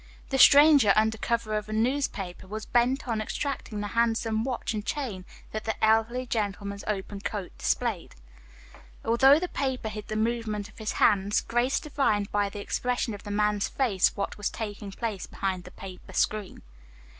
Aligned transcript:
The 0.29 0.39
stranger 0.39 0.93
under 0.95 1.15
cover 1.19 1.55
of 1.55 1.69
a 1.69 1.73
newspaper 1.73 2.47
was 2.47 2.65
bent 2.65 3.07
on 3.07 3.21
extracting 3.21 3.81
the 3.81 3.89
handsome 3.89 4.43
watch 4.43 4.73
and 4.73 4.83
chain 4.83 5.25
that 5.51 5.65
the 5.65 5.85
elderly 5.85 6.25
gentleman's 6.25 6.83
open 6.87 7.21
coat 7.21 7.51
displayed. 7.59 8.15
Although 9.05 9.37
the 9.37 9.47
paper 9.47 9.89
hid 9.89 10.07
the 10.07 10.15
movement 10.15 10.67
of 10.69 10.79
his 10.79 10.93
hands, 10.93 11.41
Grace 11.41 11.79
divined 11.79 12.31
by 12.31 12.49
the 12.49 12.61
expression 12.61 13.13
of 13.13 13.21
the 13.21 13.29
man's 13.29 13.67
face 13.67 14.17
what 14.17 14.39
was 14.39 14.49
taking 14.49 14.91
place 14.91 15.27
behind 15.27 15.65
the 15.65 15.69
paper 15.71 16.13
screen. 16.13 16.63